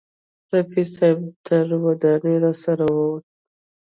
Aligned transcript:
رفیع 0.53 0.85
صاحب 0.95 1.19
تر 1.45 1.65
ودانۍ 1.83 2.35
راسره 2.43 2.75
راوووت. 2.89 3.25